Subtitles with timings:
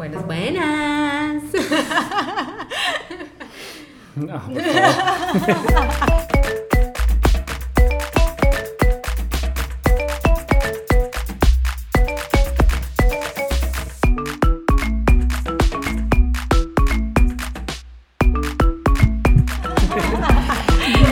[0.00, 1.42] Buenas, buenas.
[4.16, 5.90] No, por favor.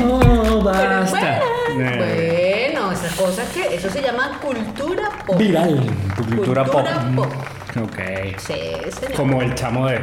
[0.01, 1.43] No, basta.
[1.75, 1.97] Buenas.
[1.99, 5.37] Bueno, esas cosas que eso se llama cultura pop.
[5.37, 5.79] Viral.
[6.17, 6.87] Cultura, pop.
[7.15, 7.58] pop.
[7.83, 7.99] Ok.
[8.39, 8.55] Sí,
[8.91, 9.13] señor.
[9.17, 9.99] Como el chamo de.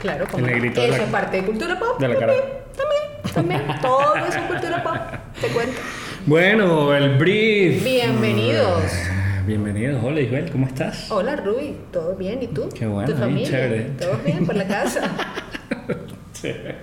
[0.00, 1.98] Claro, como El negrito de eso la- es parte de cultura pop.
[2.00, 2.32] de la cara.
[2.32, 3.02] También,
[3.34, 3.80] también, también.
[3.82, 4.96] Todo eso es cultura pop.
[5.40, 5.80] Te cuento.
[6.26, 7.82] Bueno, el brief.
[7.84, 8.82] Bienvenidos.
[9.46, 10.02] Bienvenidos.
[10.02, 11.10] Hola Isabel, ¿cómo estás?
[11.10, 12.42] Hola Rui, ¿todo bien?
[12.42, 12.68] ¿Y tú?
[12.76, 13.48] Qué bueno, ¿Tu bien familia?
[13.50, 13.82] chévere.
[13.98, 15.02] ¿Todo bien por la casa?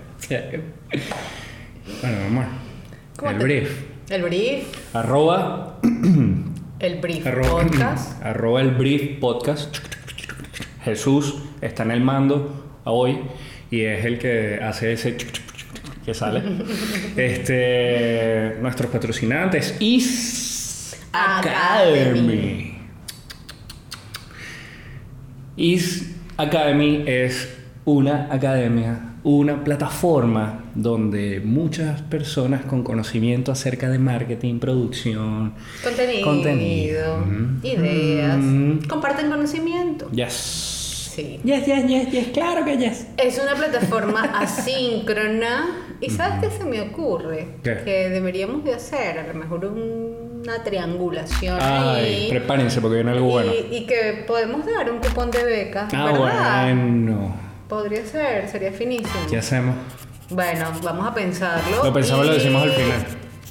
[2.01, 2.45] Bueno, amor.
[3.17, 3.81] ¿Cómo El te- brief.
[4.09, 5.77] El brief, Arroba.
[6.83, 8.23] el brief Arroba, podcast.
[8.23, 9.77] arroba el brief podcast.
[10.83, 13.19] Jesús está en el mando hoy
[13.71, 15.15] y es el que hace ese
[16.05, 16.43] que sale.
[17.15, 22.77] Este, nuestros patrocinantes Is Academy.
[25.55, 34.59] Is Academy es una academia, una plataforma donde muchas personas con conocimiento acerca de marketing,
[34.59, 37.17] producción, Contenido, Contenido.
[37.25, 37.59] Mm.
[37.65, 38.79] ideas, Mm.
[38.87, 40.09] comparten conocimiento.
[40.11, 40.33] Yes.
[41.15, 41.39] Sí.
[41.43, 43.05] Yes, yes, yes, yes, claro que yes.
[43.17, 45.67] Es una plataforma asíncrona.
[46.01, 47.47] ¿Y sabes qué se me ocurre?
[47.63, 47.77] ¿Qué?
[47.85, 52.27] Que deberíamos de hacer a lo mejor una triangulación Ay, ahí.
[52.29, 53.51] prepárense porque viene algo bueno.
[53.71, 55.87] Y, y que podemos dar un cupón de beca.
[55.93, 56.19] Ah, ¿verdad?
[56.73, 57.35] bueno.
[57.73, 59.09] Podría ser, sería finísimo.
[59.27, 59.75] ¿Qué hacemos?
[60.29, 61.83] Bueno, vamos a pensarlo.
[61.83, 63.05] Lo pensamos y lo decimos al final.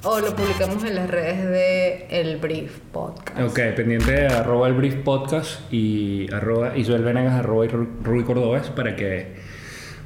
[0.05, 3.41] O lo publicamos en las redes de El Brief Podcast.
[3.41, 7.67] Ok, pendiente de arroba el brief podcast y arroba Isabel Venegas, arroba
[8.05, 9.35] Rui Cordobés para que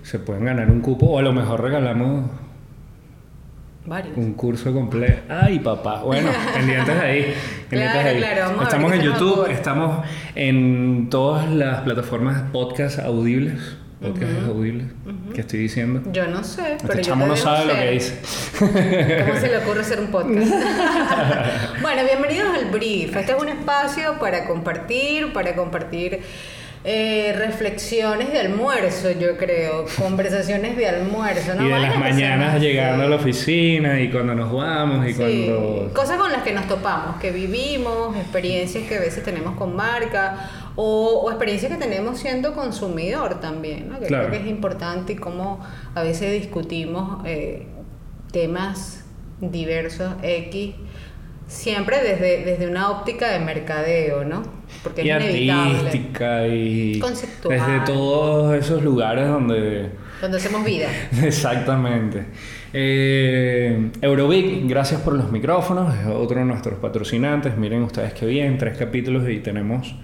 [0.03, 2.31] se puedan ganar un cupo o a lo mejor regalamos
[3.85, 4.17] Varios.
[4.17, 5.21] un curso completo.
[5.29, 6.01] Ay, papá.
[6.05, 7.35] Bueno, pendientes ahí.
[7.69, 8.17] pendientes Claro, ahí.
[8.17, 13.77] claro, vamos a ver estamos en YouTube, estamos en todas las plataformas podcast audibles.
[14.01, 14.89] Podcast audibles,
[15.35, 16.03] que estoy diciendo.
[16.13, 17.83] Yo no sé, pero Este yo chamo te no sabe lo ser.
[17.83, 18.19] que dice.
[19.27, 20.51] ¿Cómo se le ocurre hacer un podcast?
[21.83, 23.17] bueno, bienvenidos al Brief.
[23.17, 26.21] Este es un espacio para compartir, para compartir
[26.85, 31.55] eh, reflexiones de almuerzo, yo creo, conversaciones de almuerzo.
[31.55, 31.67] ¿no?
[31.67, 35.91] y de las mañanas llegando a la oficina y cuando nos vamos y Sí, cuando...
[35.95, 40.51] Cosas con las que nos topamos, que vivimos, experiencias que a veces tenemos con marca
[40.77, 43.99] o, o experiencias que tenemos siendo consumidor también, ¿no?
[43.99, 44.29] que Claro.
[44.29, 45.61] creo que es importante y cómo
[45.95, 47.67] a veces discutimos eh,
[48.33, 49.05] temas
[49.41, 50.75] diversos X,
[51.47, 54.43] siempre desde, desde una óptica de mercadeo, ¿no?
[54.83, 55.79] Porque es y inevitable.
[55.79, 57.57] artística y Conceptual.
[57.59, 60.89] desde todos esos lugares donde Donde hacemos vida.
[61.23, 62.27] exactamente
[62.73, 68.59] eh, Eurovic gracias por los micrófonos es otro de nuestros patrocinantes miren ustedes qué bien
[68.59, 69.95] tres capítulos y tenemos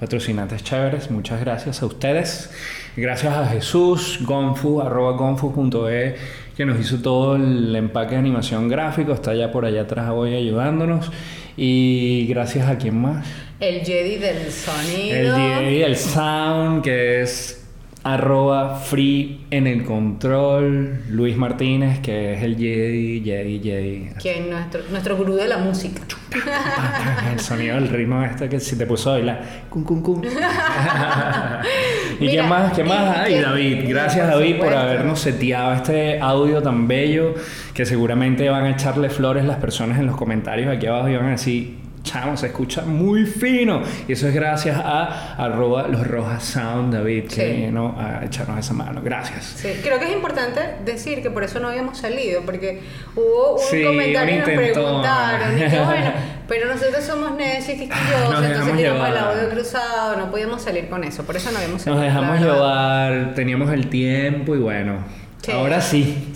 [0.00, 2.50] patrocinantes chéveres muchas gracias a ustedes.
[2.96, 6.16] Gracias a Jesús gonfu arroba gonfu.e
[6.56, 9.12] que nos hizo todo el empaque de animación gráfico.
[9.12, 11.10] Está ya por allá atrás hoy ayudándonos.
[11.56, 13.26] Y gracias a quién más.
[13.60, 15.36] El Jedi del el sonido.
[15.38, 17.59] El sound, que es
[18.02, 21.02] arroba free en el control.
[21.10, 24.08] Luis Martínez, que es el Jedi, Jedi, Jedi.
[24.20, 26.00] Quien nuestro, nuestro gurú de la música.
[27.32, 29.42] El sonido del ritmo este que si te puso a bailar.
[29.68, 30.22] Cum, cum, cum.
[32.20, 32.72] ¿Y Mira, qué más?
[32.72, 33.84] ¿Qué más hay, que- David?
[33.88, 37.34] Gracias, por David, por habernos seteado este audio tan bello
[37.74, 41.26] que seguramente van a echarle flores las personas en los comentarios aquí abajo y van
[41.26, 43.82] a decir, chamo, se escucha muy fino.
[44.08, 47.60] Y eso es gracias a arroba los rojas sound, David, que Sí.
[47.66, 49.00] vino a echarnos esa mano.
[49.02, 49.44] Gracias.
[49.56, 52.80] Sí, creo que es importante decir que por eso no habíamos salido, porque
[53.14, 54.82] hubo un Sí, comentario un nos intentón.
[54.84, 56.12] preguntaron, y que bueno,
[56.48, 60.88] pero nosotros somos necios y quisquillosos, nos entonces teníamos el audio cruzado, no podíamos salir
[60.88, 62.02] con eso, por eso no habíamos salido.
[62.02, 64.98] Nos dejamos llevar, teníamos el tiempo y bueno,
[65.42, 65.52] Sí.
[65.52, 66.34] ahora sí.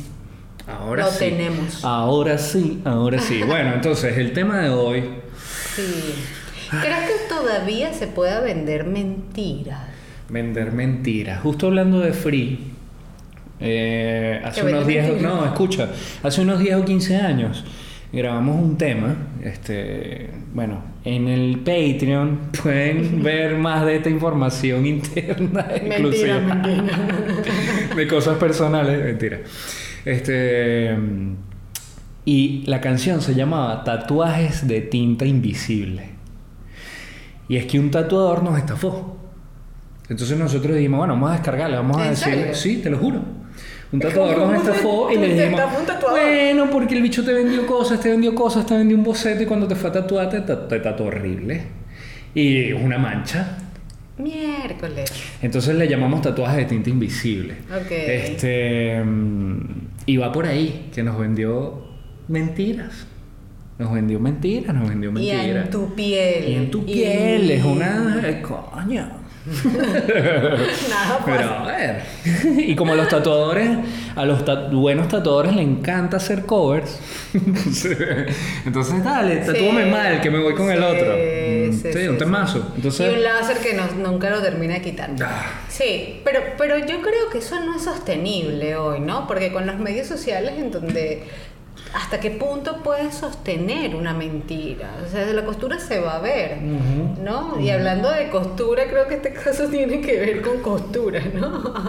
[0.66, 1.18] Ahora Lo sí.
[1.18, 1.84] tenemos.
[1.84, 3.42] Ahora sí, ahora sí.
[3.42, 5.04] Bueno, entonces el tema de hoy
[5.74, 6.14] Sí.
[6.70, 9.80] ¿Crees que todavía se pueda vender mentiras?
[10.28, 11.40] Vender mentiras.
[11.42, 12.72] Justo hablando de free,
[13.60, 15.34] eh, hace unos vende 10, mentiras.
[15.34, 15.88] no, escucha,
[16.22, 17.64] hace unos 10 o 15 años
[18.14, 25.66] grabamos un tema, este, bueno, en el Patreon pueden ver más de esta información interna
[25.74, 26.98] exclusiva mentira.
[27.96, 29.40] de cosas personales, mentira.
[30.04, 30.96] Este
[32.24, 36.10] y la canción se llamaba Tatuajes de tinta invisible.
[37.48, 39.16] Y es que un tatuador nos estafó.
[40.08, 42.54] Entonces nosotros dijimos, bueno, vamos a descargarla, vamos a ¿En decirle, serio?
[42.54, 43.20] sí, te lo juro.
[43.92, 45.60] Un tatuador nos estafó y le dijimos,
[46.10, 49.46] bueno, porque el bicho te vendió cosas, te vendió cosas, te vendió un boceto y
[49.46, 51.62] cuando te fue a tatuar te, te tatuó horrible.
[52.34, 53.58] Y una mancha.
[54.18, 55.12] Miércoles.
[55.42, 57.54] Entonces le llamamos tatuaje de tinta invisible.
[57.70, 57.90] Ok.
[57.90, 59.58] Este, mm,
[60.06, 61.93] y va por ahí, que nos vendió
[62.28, 63.06] mentiras.
[63.78, 65.64] Nos vendió mentiras, nos vendió Y mentiras.
[65.64, 66.48] en tu piel.
[66.48, 68.20] Y en tu Y- piel, es una...
[68.24, 69.24] eh, Coño.
[70.88, 72.02] Nada Pero a ver.
[72.66, 73.68] y como a los tatuadores,
[74.16, 76.98] a los ta- buenos tatuadores le encanta hacer covers.
[78.64, 79.90] entonces, dale, tatúame Sí.
[79.90, 81.14] mal, que me voy con el otro.
[81.14, 82.18] Sí, Sí, sí, un sí.
[82.18, 82.72] temazo.
[82.76, 85.10] Entonces, Y un láser que no- nunca lo termina de quitar.
[85.22, 85.44] Ah.
[85.68, 89.26] Sí, pero, pero yo creo que eso no es sostenible hoy, ¿no?
[89.26, 91.24] Porque con los medios sociales en donde
[91.94, 94.90] hasta qué punto puedes sostener una mentira.
[95.06, 97.58] O sea, la costura se va a ver, ¿no?
[97.60, 101.72] Y hablando de costura, creo que este caso tiene que ver con costura, ¿no?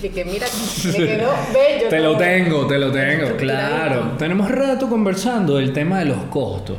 [0.00, 0.46] De que mira,
[0.86, 1.88] me quedó bello.
[1.90, 4.12] te lo tengo, te lo tengo, claro.
[4.18, 6.78] Tenemos rato conversando del tema de los costos.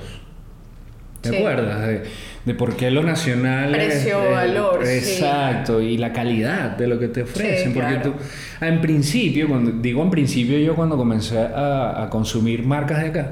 [1.21, 1.35] ¿Te Sí.
[1.37, 1.87] acuerdas?
[1.87, 2.03] De,
[2.45, 4.91] de por qué lo nacional Precio, es- valor, sí.
[4.97, 7.69] Exacto, y la calidad de lo que te ofrecen.
[7.69, 8.11] Sí, porque claro.
[8.59, 13.07] tú, en principio, cuando digo en principio, yo cuando comencé a, a consumir marcas de
[13.09, 13.31] acá,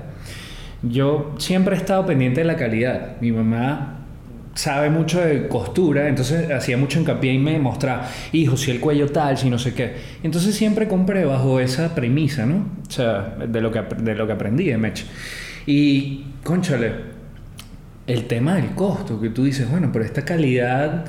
[0.84, 3.18] yo siempre he estado pendiente de la calidad.
[3.22, 3.98] Mi mamá
[4.54, 9.10] sabe mucho de costura, entonces hacía mucho hincapié y me mostraba, hijo, si el cuello
[9.10, 9.94] tal, si no sé qué.
[10.24, 12.66] Entonces siempre compré bajo esa premisa, ¿no?
[12.88, 15.06] O sea, de lo que, de lo que aprendí de Mech.
[15.68, 16.92] Y, conchale,
[18.08, 21.06] el tema del costo, que tú dices, bueno, pero esta calidad,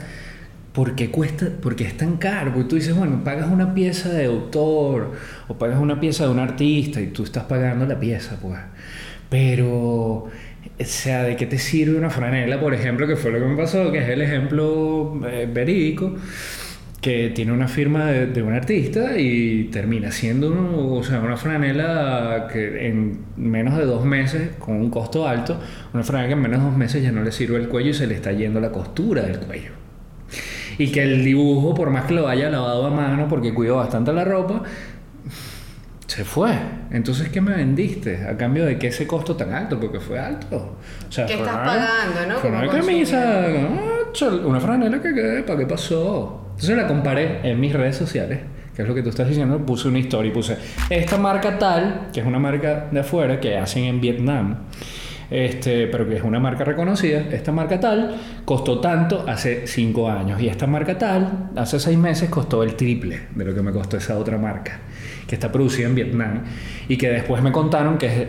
[0.72, 1.48] ¿por qué cuesta?
[1.60, 2.52] Porque es tan caro?
[2.52, 5.12] Porque tú dices, bueno, pagas una pieza de autor
[5.48, 8.58] o pagas una pieza de un artista y tú estás pagando la pieza, pues.
[9.28, 10.30] Pero, o
[10.80, 13.90] sea, ¿de qué te sirve una franela, por ejemplo, que fue lo que me pasó,
[13.90, 16.14] que es el ejemplo eh, verídico?
[17.02, 21.36] Que tiene una firma de, de un artista y termina siendo uno- o sea, una
[21.36, 25.60] franela que en menos de dos meses, con un costo alto,
[25.92, 27.94] una franela que en menos de dos meses ya no le sirve el cuello y
[27.94, 29.72] se le está yendo la costura del cuello.
[30.78, 34.12] Y que el dibujo, por más que lo haya lavado a mano, porque cuido bastante
[34.12, 34.62] la ropa,
[36.06, 36.50] se fue.
[36.92, 38.24] Entonces, ¿qué me vendiste?
[38.26, 39.80] ¿A cambio de qué ese costo tan alto?
[39.80, 40.76] Porque fue alto.
[41.08, 42.38] O sea, ¿Qué estás una- pagando, no?
[42.38, 43.46] Fue una camisa,
[44.44, 46.38] una franela que, que ¿para qué pasó?
[46.62, 48.38] Entonces la comparé en mis redes sociales,
[48.76, 49.58] que es lo que tú estás diciendo.
[49.66, 50.56] Puse una historia y puse
[50.90, 54.58] esta marca tal, que es una marca de afuera que hacen en Vietnam.
[55.28, 58.14] Este, pero que es una marca reconocida, esta marca tal
[58.44, 63.22] costó tanto hace cinco años y esta marca tal hace seis meses costó el triple
[63.34, 64.78] de lo que me costó esa otra marca
[65.26, 66.42] que está producida en Vietnam
[66.86, 68.28] y que después me contaron que es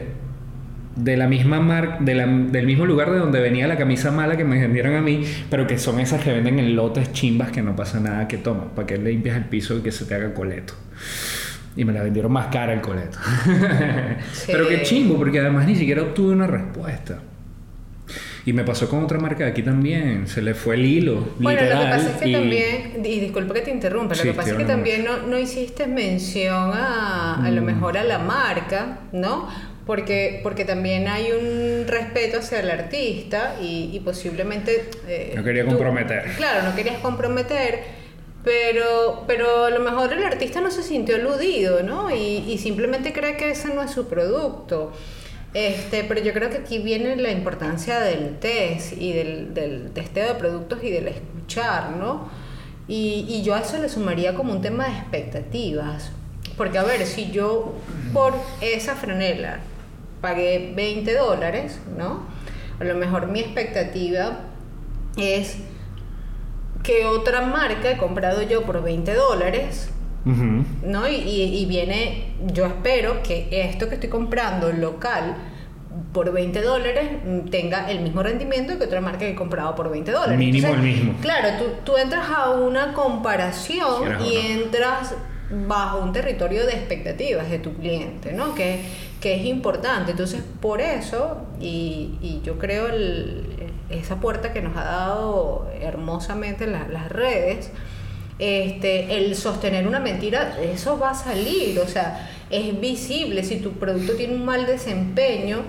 [0.96, 4.60] de la misma marca, del mismo lugar de donde venía la camisa mala que me
[4.60, 8.00] vendieron a mí, pero que son esas que venden en lotes chimbas que no pasa
[8.00, 10.74] nada que toma, para que limpias el piso y que se te haga coleto.
[11.76, 13.18] Y me la vendieron más cara el coleto.
[14.48, 17.20] Pero qué chimbo, porque además ni siquiera obtuve una respuesta.
[18.46, 20.28] Y me pasó con otra marca de aquí también.
[20.28, 21.30] Se le fue el hilo.
[21.40, 24.28] Bueno, lo que pasa es que y- también, y disculpa que te interrumpa, lo Sí,
[24.28, 27.66] que pasa es que también no, no hiciste mención a, a lo Mm.
[27.66, 29.48] mejor a la marca, ¿no?
[29.86, 34.90] Porque, porque también hay un respeto hacia el artista y, y posiblemente...
[35.08, 36.24] eh, No quería tú- comprometer.
[36.38, 37.82] claro, no querías comprometer,
[38.46, 42.16] pero, pero a lo mejor el artista no se sintió aludido, ¿no?
[42.16, 44.94] Y, y simplemente cree que ese no es su producto.
[45.54, 50.28] Este, pero yo creo que aquí viene la importancia del test y del, del testeo
[50.30, 52.30] de productos y del escuchar, ¿no?
[52.88, 56.12] Y, y yo a eso le sumaría como un tema de expectativas.
[56.58, 57.74] Porque, a ver, si yo
[58.14, 59.60] por esa franela
[60.28, 62.22] pagué 20 dólares, ¿no?
[62.80, 64.40] A lo mejor mi expectativa
[65.18, 65.58] es
[66.82, 69.90] que otra marca he comprado yo por 20 dólares.
[70.26, 71.06] ¿no?
[71.10, 75.36] Y, y- y viene, yo espero que esto que estoy comprando local
[76.14, 77.10] por 20 dólares
[77.52, 80.38] tenga el mismo rendimiento que otra marca que he comprado por 20 dólares.
[80.40, 81.16] Mínimo el mismo.
[81.22, 85.14] Claro, tú, tú entras a una comparación y entras
[85.68, 88.56] bajo un territorio de expectativas de tu cliente, ¿no?
[88.56, 88.80] Que,
[89.24, 90.12] que es importante.
[90.12, 93.46] Entonces, por eso, y, y yo creo el-
[93.90, 97.72] esa puerta que nos ha dado hermosamente la- las redes,
[98.40, 103.72] este, el sostener una mentira, eso va a salir, o sea, es visible si tu
[103.74, 105.62] producto tiene un mal desempeño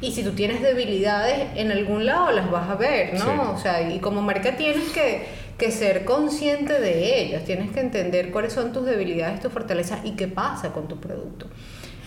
[0.00, 3.24] y si tú tienes debilidades en algún lado las vas a ver, ¿no?
[3.24, 3.30] Sí.
[3.54, 5.24] O sea, y como marca tienes que,
[5.58, 10.12] que ser consciente de ellas, tienes que entender cuáles son tus debilidades, tus fortalezas y
[10.12, 11.46] qué pasa con tu producto.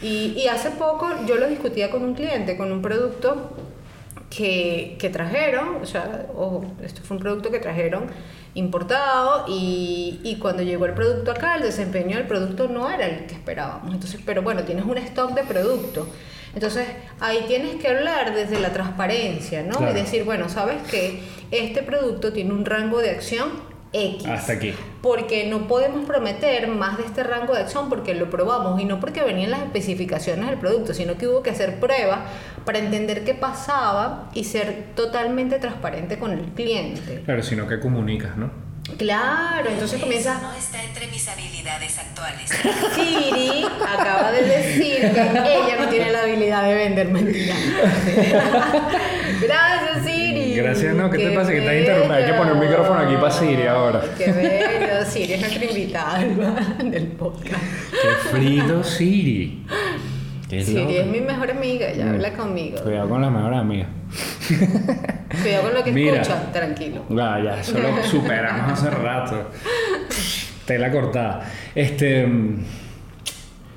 [0.03, 3.55] Y, y hace poco yo lo discutía con un cliente, con un producto
[4.29, 8.05] que, que trajeron, o sea, ojo, esto fue un producto que trajeron
[8.55, 13.25] importado y, y, cuando llegó el producto acá, el desempeño del producto no era el
[13.25, 13.93] que esperábamos.
[13.93, 16.07] Entonces, pero bueno, tienes un stock de producto.
[16.53, 16.87] Entonces,
[17.19, 19.89] ahí tienes que hablar desde la transparencia, ¿no?
[19.89, 24.25] Y decir, bueno, sabes que este producto tiene un rango de acción X.
[24.25, 24.73] Hasta aquí.
[25.01, 28.99] Porque no podemos prometer más de este rango de acción porque lo probamos y no
[28.99, 32.19] porque venían las especificaciones del producto, sino que hubo que hacer pruebas
[32.65, 37.21] para entender qué pasaba y ser totalmente transparente con el cliente.
[37.25, 38.63] Claro, sino que comunicas, ¿no?
[38.97, 40.39] Claro, entonces comienza.
[40.41, 42.49] no está entre mis habilidades actuales.
[42.95, 47.57] Siri acaba de decir que ella no tiene la habilidad de vender mentiras.
[49.41, 50.22] Gracias, Siri.
[50.55, 51.51] Gracias, no, ¿qué, te pasa?
[51.51, 52.13] Que estás interrumpiendo.
[52.13, 54.01] Hay que poner un micrófono aquí para Siri ahora.
[54.17, 55.05] Qué bello.
[55.05, 56.19] Siri es nuestra invitada
[56.83, 57.63] del podcast.
[57.91, 59.65] Qué frito, Siri.
[60.49, 62.79] Siri es mi mejor amiga, ella habla conmigo.
[62.81, 63.87] Cuidado con la mejor amiga.
[65.41, 67.05] Cuidado con lo que escucha, tranquilo.
[67.09, 69.49] Ya, ya, eso lo superamos hace rato.
[70.65, 71.49] Tela cortada.
[71.73, 72.27] Este.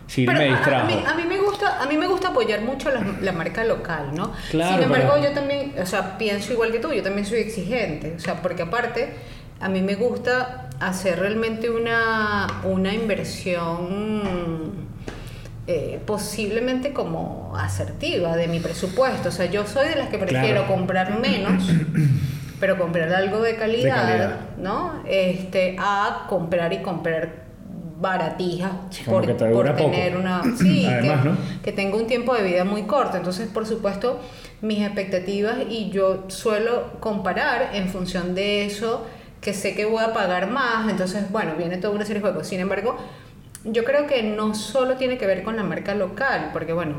[0.06, 0.86] Sí, me distrajo.
[1.06, 4.32] A, mí, me gusta, a mí me gusta apoyar mucho la, marca local, ¿no?
[4.50, 8.14] Claro, Sin embargo, yo también, o sea, pienso igual que tú, yo también soy exigente.
[8.16, 9.14] O sea, porque aparte,
[9.60, 14.86] a mí me gusta hacer realmente una, una inversión
[15.66, 19.30] eh, posiblemente como asertiva de mi presupuesto.
[19.30, 21.68] O sea, yo soy de las que prefiero comprar menos,
[22.60, 25.02] pero comprar algo de calidad, ¿no?
[25.08, 27.45] Este, a comprar y comprar
[27.98, 28.72] baratijas
[29.06, 31.14] por, tener una sí que,
[31.62, 33.16] que tengo un tiempo de vida muy corto.
[33.16, 34.20] Entonces por supuesto
[34.60, 39.06] mis expectativas y yo suelo comparar en función de eso
[39.40, 40.88] que sé que voy a pagar más.
[40.90, 42.46] Entonces bueno viene toda una serie de juegos.
[42.46, 42.96] Sin embargo
[43.64, 46.96] yo creo que no solo tiene que ver con la marca local, porque bueno,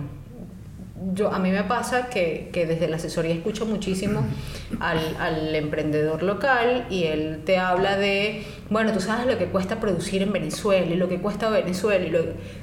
[1.14, 4.24] yo, a mí me pasa que, que desde la asesoría escucho muchísimo
[4.80, 9.80] al, al, emprendedor local y él te habla de, bueno, tú sabes lo que cuesta
[9.80, 12.04] producir en Venezuela y lo que cuesta Venezuela.
[12.06, 12.20] Y lo...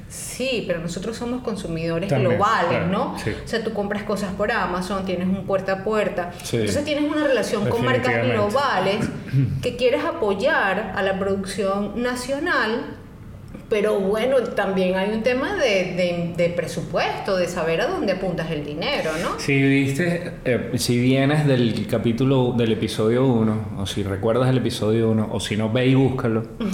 [0.09, 3.15] Sí, pero nosotros somos consumidores globales, ¿no?
[3.15, 6.33] O sea, tú compras cosas por Amazon, tienes un puerta a puerta.
[6.53, 9.09] Entonces tienes una relación con marcas globales
[9.63, 13.04] que quieres apoyar a la producción nacional
[13.75, 18.65] pero bueno, también hay un tema de, de, presupuesto, de saber a dónde apuntas el
[18.65, 19.41] dinero, ¿no?
[19.41, 25.11] Si viste, eh, si vienes del capítulo, del episodio 1, o si recuerdas el episodio
[25.11, 26.45] 1, o si no, ve y búscalo.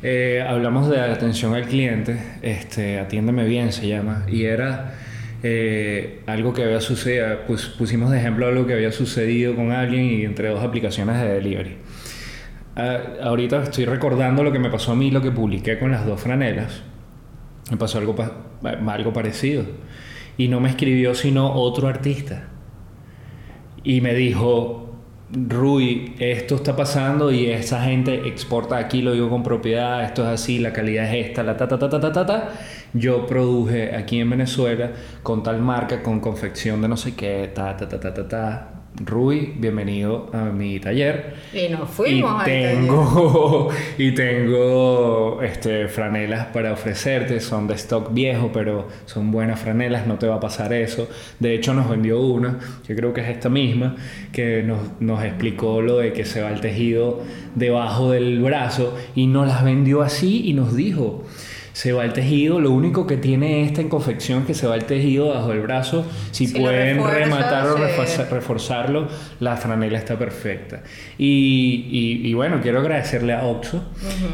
[0.00, 4.94] Eh, hablamos de atención al cliente, este, atiéndeme bien se llama, y era
[5.42, 10.04] eh, algo que había sucedido, pues pusimos de ejemplo algo que había sucedido con alguien
[10.04, 11.76] y entre dos aplicaciones de delivery.
[12.78, 16.06] Ah, ahorita estoy recordando lo que me pasó a mí, lo que publiqué con las
[16.06, 16.82] dos franelas.
[17.72, 18.14] Me pasó algo,
[18.62, 19.64] algo parecido.
[20.36, 22.50] Y no me escribió sino otro artista.
[23.82, 24.94] Y me dijo,
[25.32, 30.28] Rui, esto está pasando y esa gente exporta aquí, lo digo con propiedad, esto es
[30.28, 32.26] así, la calidad es esta, la ta ta ta ta ta ta.
[32.26, 32.52] ta.
[32.94, 34.92] Yo produje aquí en Venezuela
[35.24, 38.77] con tal marca, con confección de no sé qué, ta ta ta ta ta ta.
[39.00, 41.34] Rui, bienvenido a mi taller.
[41.52, 48.50] Y nos fuimos y tengo, Y tengo este, franelas para ofrecerte, son de stock viejo,
[48.52, 51.08] pero son buenas franelas, no te va a pasar eso.
[51.38, 53.94] De hecho, nos vendió una, yo creo que es esta misma,
[54.32, 57.22] que nos, nos explicó lo de que se va el tejido
[57.54, 61.24] debajo del brazo y nos las vendió así y nos dijo
[61.78, 62.58] se va el tejido.
[62.58, 66.04] Lo único que tiene esta en confección que se va el tejido bajo el brazo.
[66.32, 69.06] Si, pueden rematar o reforzarlo,
[69.38, 70.82] la franela está perfecta.
[71.18, 73.84] Y, y, bueno, quiero agradecerle a Oxo,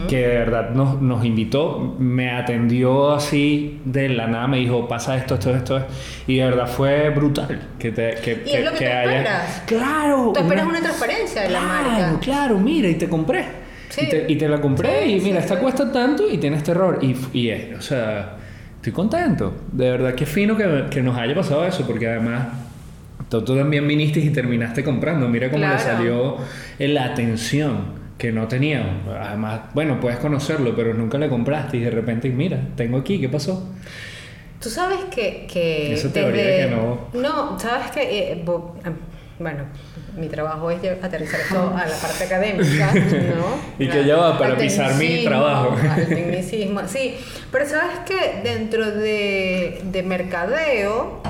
[0.08, 5.14] que de verdad nos, nos, invitó, me atendió así de la nada, me dijo, pasa
[5.14, 5.86] esto, esto, esto.
[6.26, 7.72] Y de verdad fue brutal.
[7.78, 9.62] Que te, que, y es lo que, te esperas.
[9.66, 10.30] Claro.
[10.32, 12.18] Tú esperas una, transparencia de la marca.
[12.22, 13.63] Claro, mira, y te compré.
[14.28, 16.98] Y, te, la compré y mira, esta cuesta tanto y tiene este error.
[17.02, 18.36] Y, y es, o sea,
[18.76, 19.54] estoy contento.
[19.70, 22.48] De verdad, qué fino que, que nos haya pasado eso, porque además
[23.28, 25.28] tú, también viniste y terminaste comprando.
[25.28, 26.36] Mira cómo le salió
[26.78, 29.02] la atención que no tenía.
[29.20, 33.28] Además, bueno, puedes conocerlo, pero nunca le compraste y de repente, mira, tengo aquí, ¿qué
[33.28, 33.68] pasó?
[34.60, 35.46] Tú sabes que...
[35.50, 37.08] que Esa teoría que no...
[37.20, 38.32] No, sabes que...
[38.32, 38.44] Eh,
[39.38, 39.64] bueno,
[40.16, 43.60] mi trabajo es aterrizar esto a la parte académica, ¿no?
[43.78, 45.76] y que ya va para pisar mi trabajo.
[45.90, 47.16] Al tecnicismo, sí.
[47.50, 51.22] Pero sabes que dentro de, de mercadeo,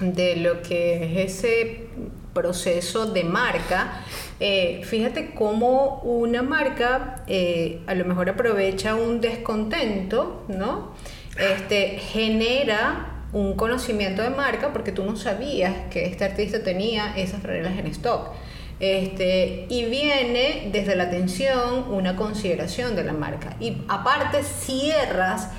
[0.00, 1.88] de lo que es ese
[2.32, 4.02] proceso de marca,
[4.40, 10.94] eh, fíjate cómo una marca eh, a lo mejor aprovecha un descontento, ¿no?
[11.36, 17.42] Este, genera un conocimiento de marca porque tú no sabías que este artista tenía esas
[17.42, 18.32] franelas en stock.
[18.80, 23.56] Este, y viene desde la atención una consideración de la marca.
[23.58, 25.50] Y aparte cierras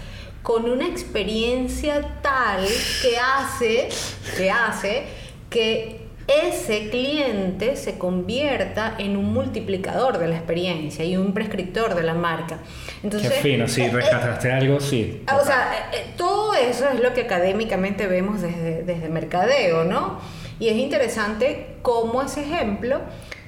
[0.41, 2.65] con una experiencia tal
[3.01, 3.89] que hace,
[4.37, 5.03] que hace
[5.49, 12.03] que ese cliente se convierta en un multiplicador de la experiencia y un prescriptor de
[12.03, 12.59] la marca.
[13.01, 15.23] Entonces, Qué fino, sí, eh, eh, rescataste algo, sí.
[15.27, 20.19] o sea, eh, todo eso es lo que académicamente vemos desde, desde mercadeo, ¿no?
[20.59, 22.99] Y es interesante cómo ese ejemplo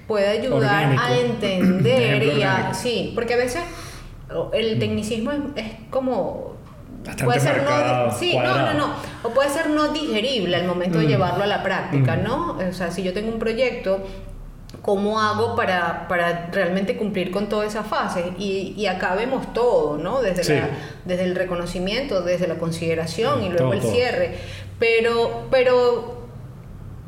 [0.07, 1.03] puede ayudar Orgánico.
[1.03, 2.53] a entender y a...
[2.53, 2.73] orgánico.
[2.73, 3.61] Sí, porque a veces
[4.53, 6.51] el tecnicismo es, es como...
[7.03, 8.93] Bastante puede ser marcado, no, sí, no, no, no,
[9.23, 11.09] o puede ser no digerible al momento de Mm.
[11.09, 12.23] llevarlo a la práctica, Mm.
[12.23, 12.57] ¿no?
[12.69, 14.03] O sea, si yo tengo un proyecto,
[14.83, 18.33] ¿cómo hago para, para realmente cumplir con toda esa fase?
[18.37, 20.21] Y, y acá vemos todo, ¿no?
[20.21, 20.53] Desde, Sí.
[20.53, 20.69] la-
[21.05, 23.91] desde el reconocimiento, desde la consideración y luego Todo, el todo.
[23.91, 24.37] cierre.
[24.79, 26.21] Pero, pero,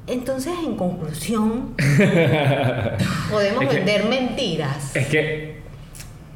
[0.07, 1.75] entonces, en conclusión,
[3.31, 4.95] podemos Es que- vender mentiras.
[4.95, 5.62] Es que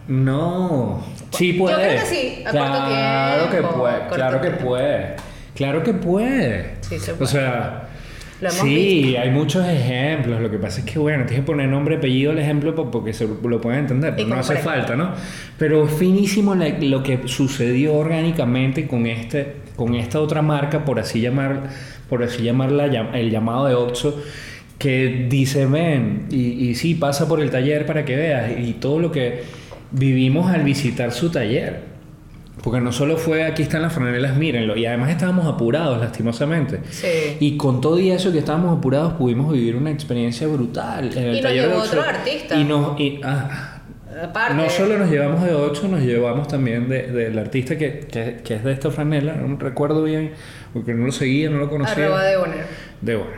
[0.08, 1.04] no.
[1.32, 1.76] Sí Yo puede.
[1.76, 4.08] creo que sí, a corto claro tiempo, que puede.
[4.14, 5.16] Claro que puede.
[5.56, 6.76] Claro que puede.
[6.82, 7.84] Sí, se O sea.
[8.40, 10.40] Lo hemos Sí, hay muchos ejemplos.
[10.40, 13.12] Lo que pasa es que, bueno, tienes que poner nombre, apellido al ejemplo po- porque
[13.12, 15.14] se lo pueden entender, pero no hace falta, ¿no?
[15.58, 21.64] Pero finísimo lo que sucedió orgánicamente con este, con esta otra marca, por así llamar,
[22.10, 24.22] por así llamarla, llam- el llamado de Oxxo,
[24.78, 29.00] que dice, ven, y, y sí, pasa por el taller para que veas, y todo
[29.00, 29.42] lo que
[29.91, 31.98] vivimos al visitar su taller.
[32.63, 36.79] Porque no solo fue aquí están las franelas, mírenlo, y además estábamos apurados, lastimosamente.
[36.89, 37.38] Sí.
[37.39, 41.12] Y con todo y eso que estábamos apurados, pudimos vivir una experiencia brutal.
[41.15, 42.00] En el Y nos taller de llevó Oxxo.
[42.00, 42.56] otro artista.
[42.60, 43.00] Y nos.
[43.00, 43.74] y- ah,
[44.24, 48.39] Aparte, no solo nos llevamos de 8, nos llevamos también de- del artista que, que,
[48.44, 50.32] que es de esta franela, no recuerdo bien,
[50.74, 52.06] porque no lo seguía, no lo conocía.
[52.06, 52.65] arroba de Bonner.
[53.01, 53.32] De bueno.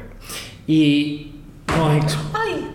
[0.65, 1.33] Y
[1.67, 2.17] nos.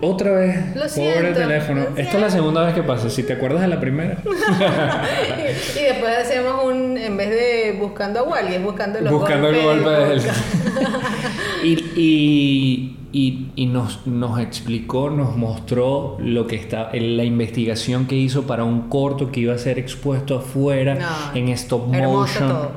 [0.00, 1.80] Otra vez, Lo pobre siento, teléfono.
[1.90, 3.08] lo Esta es la segunda vez que pasa.
[3.10, 4.18] Si te acuerdas de la primera,
[5.76, 9.62] y después hacemos un, en vez de buscando a Wally, es buscando los buscando el
[9.62, 10.22] golpe de él.
[11.64, 18.06] y, y, y, y nos, nos explicó, nos mostró lo que está, en la investigación
[18.06, 22.48] que hizo para un corto que iba a ser expuesto afuera No, en stop motion.
[22.48, 22.70] todo.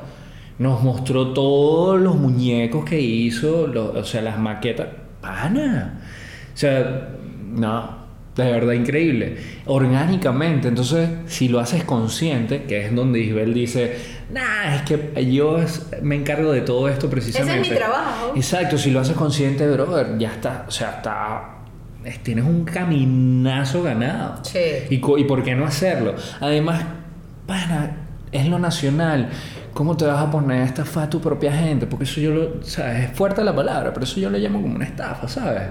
[0.58, 4.88] Nos mostró todos los muñecos que hizo, o sea, las maquetas.
[5.20, 6.00] Pana.
[6.58, 7.10] O sea,
[7.54, 7.98] no,
[8.34, 9.36] de verdad increíble.
[9.66, 10.66] Orgánicamente.
[10.66, 13.96] Entonces, si lo haces consciente, que es donde Isabel dice,
[14.32, 17.70] nah, es que yo es- me encargo de todo esto precisamente.
[17.70, 18.32] mi trabajo.
[18.34, 21.54] Exacto, si lo haces consciente, brother, ya está, o sea, está.
[22.04, 24.40] es- Tienes un caminazo ganado.
[24.42, 24.58] Sí.
[24.90, 26.16] ¿Y, ¿Y por qué no hacerlo?
[26.40, 26.82] Además,
[27.46, 27.98] pana,
[28.32, 29.28] es lo nacional.
[29.78, 31.86] ¿Cómo te vas a poner a estafar a tu propia gente?
[31.86, 32.64] Porque eso yo lo.
[32.64, 33.04] ¿Sabes?
[33.04, 35.62] Es fuerte la palabra, pero eso yo le llamo como una estafa, ¿sabes?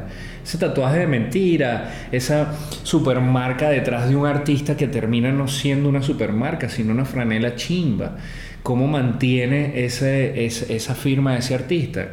[0.42, 6.02] Ese tatuaje de mentira, esa supermarca detrás de un artista que termina no siendo una
[6.02, 8.16] supermarca, sino una franela chimba.
[8.64, 12.08] ¿Cómo mantiene ese, esa firma de ese artista?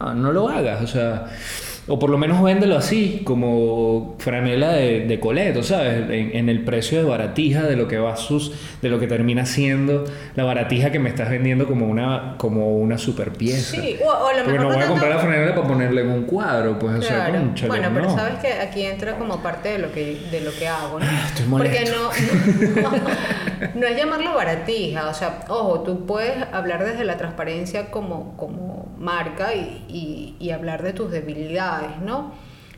[0.00, 1.26] Ah, no lo hagas, o sea.
[1.86, 6.08] O por lo menos véndelo así, como franela de, de coleto, ¿sabes?
[6.10, 9.44] En, en el precio de baratija de lo que va sus, de lo que termina
[9.44, 13.76] siendo la baratija que me estás vendiendo como una, como una super pieza.
[13.82, 16.00] Sí, o, o a lo Porque mejor no voy a comprar la franela para ponerle
[16.00, 17.38] en un cuadro, pues, o sea, Claro.
[17.40, 18.16] cónchale, bueno, pero no.
[18.16, 21.06] sabes que aquí entra como parte de lo que, de lo que hago, ¿no?
[21.06, 22.90] Ah, estoy Porque no, no,
[23.74, 28.83] no es llamarlo baratija, o sea, ojo, tú puedes hablar desde la transparencia como, como
[28.98, 32.32] marca y, y- y hablar de tus debilidades, ¿no?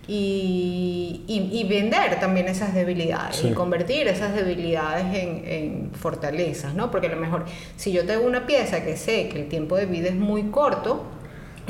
[0.08, 3.48] Y, vender también esas debilidades Sí.
[3.48, 6.90] y convertir esas debilidades en, en fortalezas, ¿no?
[6.92, 7.44] Porque a lo mejor
[7.76, 11.04] si yo tengo una pieza que sé que el tiempo de vida es muy corto,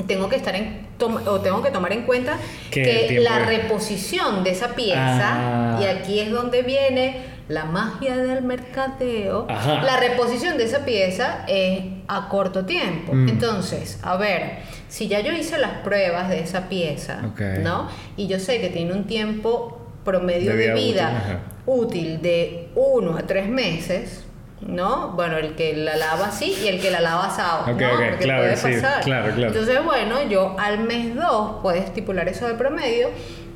[0.07, 2.39] tengo que estar en o tengo que tomar en cuenta
[2.71, 5.79] Que la reposición de esa pieza Ah.
[5.81, 7.17] y aquí es donde viene
[7.49, 9.83] la magia del mercadeo Ajá.
[9.83, 13.29] la reposición de esa pieza es a corto tiempo Mm.
[13.29, 17.41] entonces a ver si ya yo hice las pruebas de esa pieza Ok.
[17.63, 22.69] no y yo sé que tiene un tiempo promedio De de vida útil, útil de
[22.75, 24.23] uno a tres meses
[24.61, 25.11] ¿no?
[25.11, 27.93] Bueno, el que la lava sí y el que la lava asado, Ok, ¿no?
[27.93, 29.05] ok, Porque claro, puede sí, pasar.
[29.05, 29.53] claro, claro.
[29.53, 33.09] Entonces, bueno, yo al mes 2 puedes estipular eso de promedio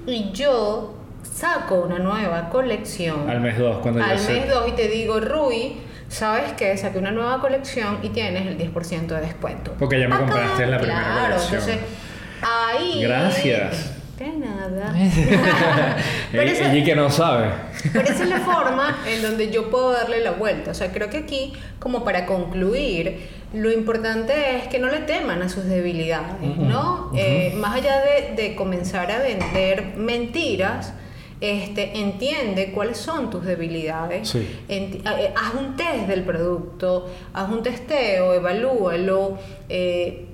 [0.07, 3.29] y yo saco una nueva colección.
[3.29, 5.77] Al mes 2, cuando Al mes 2 y te digo, Rui,
[6.09, 6.77] ¿sabes qué?
[6.77, 9.75] Saqué una nueva colección y tienes el 10% de descuento.
[9.79, 11.61] Porque ya me Acá, compraste la primera claro, colección.
[11.61, 11.79] entonces
[12.43, 13.03] ahí...
[13.03, 13.97] Gracias.
[14.19, 14.93] De nada.
[16.31, 17.49] Pero Pero esa- y que no sabe.
[17.91, 20.73] Pero esa es la forma en donde yo puedo darle la vuelta.
[20.73, 25.41] O sea, creo que aquí, como para concluir, lo importante es que no le teman
[25.41, 27.11] a sus debilidades, ¿no?
[27.17, 30.93] Eh, más allá de, de comenzar a vender mentiras,
[31.41, 34.29] este, entiende cuáles son tus debilidades.
[34.29, 34.47] Sí.
[34.69, 39.39] Enti- eh, haz un test del producto, haz un testeo, evalúalo.
[39.69, 40.27] eh,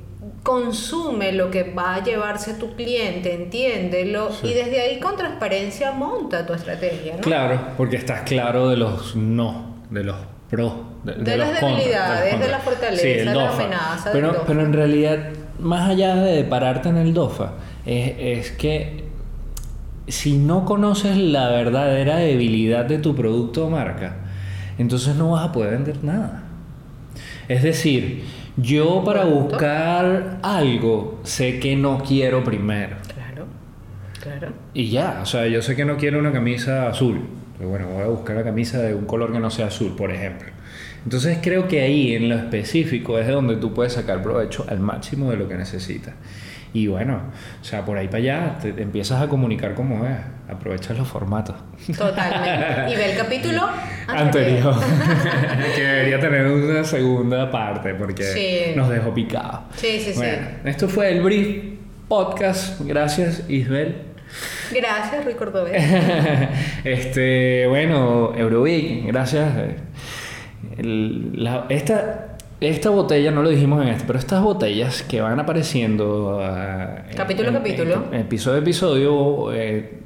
[0.43, 4.49] consume lo que va a llevarse tu cliente, entiéndelo Sí.
[4.49, 7.21] y desde ahí con transparencia monta tu estrategia, ¿no?
[7.21, 10.17] Claro, porque estás claro de los no, de los
[10.51, 10.73] pros,
[11.05, 12.51] de, las debilidades, de contras.
[12.51, 13.55] la fortaleza, Sí, el de la DOFA.
[13.65, 15.19] amenaza, del Pero, pero en realidad,
[15.59, 17.53] más allá de pararte en el DOFA,
[17.85, 19.05] es, es que
[20.09, 24.17] si no conoces la verdadera debilidad de tu producto o marca,
[24.79, 26.45] entonces no vas a poder vender nada.
[27.49, 28.25] Es decir,
[28.57, 32.97] yo para buscar algo sé que no quiero primero.
[33.15, 33.47] Claro,
[34.21, 34.53] claro.
[34.75, 37.21] Y ya, o sea, yo sé que no quiero una camisa azul.
[37.57, 40.11] Pero bueno, voy a buscar la camisa de un color que no sea azul, por
[40.11, 40.49] ejemplo.
[41.05, 44.81] Entonces creo que ahí, en lo específico, es de donde tú puedes sacar provecho al
[44.81, 46.15] máximo de lo que necesitas.
[46.77, 47.21] Y bueno,
[47.61, 50.17] o sea, por ahí para allá te, te empiezas a comunicar como es.
[50.49, 51.57] Aprovechas los formatos.
[51.97, 52.93] Totalmente.
[52.93, 53.63] Y ve el capítulo
[54.07, 54.75] Anterior.
[55.75, 58.77] que debería tener una segunda parte porque Sí.
[58.77, 59.61] nos dejó picados.
[59.75, 60.19] Sí, sí, sí.
[60.19, 61.65] Bueno, esto fue el Brief
[62.09, 62.81] Podcast.
[62.83, 63.97] Gracias, Isabel.
[64.71, 65.83] Gracias, Rui Cordobés.
[66.85, 69.49] este, bueno, Eurovic, gracias.
[70.77, 75.39] El- la- esta, esta botella, no lo dijimos en este, pero estas botellas que van
[75.41, 76.41] apareciendo.
[76.43, 78.05] en- Capítulo a capítulo.
[78.13, 79.53] en episodio a episodio.
[79.53, 80.01] eh,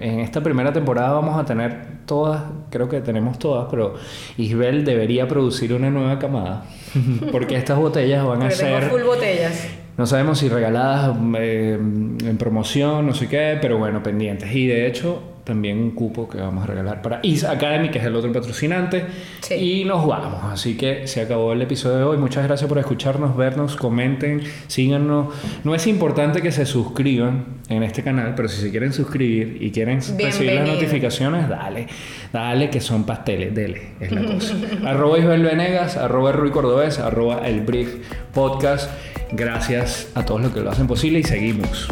[0.00, 3.94] en esta primera temporada vamos a tener todas, creo que tenemos todas, pero
[4.36, 6.64] Isabel debería producir una nueva camada.
[7.32, 8.82] Porque estas botellas van a ser.
[8.90, 9.68] full botellas.
[9.96, 14.52] No sabemos si regaladas eh, en promoción, no sé qué, pero bueno, pendientes.
[14.54, 18.04] Y de hecho, también un cupo que vamos a regalar para Is Academy, que es
[18.04, 19.04] el otro patrocinante.
[19.40, 19.54] Sí.
[19.54, 20.42] Y nos vamos.
[20.44, 22.18] Así que se acabó el episodio de hoy.
[22.18, 25.34] Muchas gracias por escucharnos, vernos, comenten, síganos.
[25.62, 29.70] No es importante que se suscriban en este canal, pero si se quieren suscribir y
[29.70, 30.74] quieren recibir las Bienvenido.
[30.74, 31.86] notificaciones, dale,
[32.32, 34.54] dale que son pasteles, dele, es la cosa.
[34.86, 37.94] arroba Isabel Venegas, arroba Rui Cordobés, arroba El Brief
[38.32, 38.90] Podcast.
[39.32, 41.88] Gracias a todos los que lo hacen posible y seguimos.